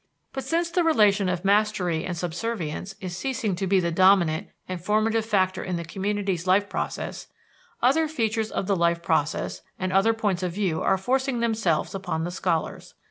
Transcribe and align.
But 0.33 0.43
since 0.43 0.71
the 0.71 0.83
relation 0.83 1.29
of 1.29 1.45
mastery 1.45 2.05
and 2.05 2.17
subservience 2.17 2.95
is 3.01 3.15
ceasing 3.15 3.55
to 3.57 3.67
be 3.67 3.79
the 3.79 3.91
dominant 3.91 4.47
and 4.67 4.83
formative 4.83 5.23
factor 5.27 5.63
in 5.63 5.75
the 5.75 5.85
community's 5.85 6.47
life 6.47 6.67
process, 6.69 7.27
other 7.83 8.07
features 8.07 8.49
of 8.51 8.65
the 8.65 8.75
life 8.75 9.03
process 9.03 9.61
and 9.77 9.93
other 9.93 10.15
points 10.15 10.41
of 10.41 10.53
view 10.53 10.81
are 10.81 10.97
forcing 10.97 11.39
themselves 11.39 11.93
upon 11.93 12.23
the 12.23 12.31
scholars. 12.31 12.95